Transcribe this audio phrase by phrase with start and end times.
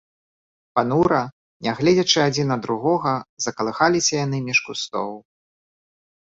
[0.77, 1.19] Панура,
[1.67, 3.13] не гледзячы адзін на другога,
[3.47, 5.09] закалыхаліся яны між кустоў.